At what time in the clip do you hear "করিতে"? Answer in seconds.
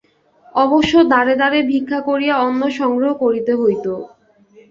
3.23-3.53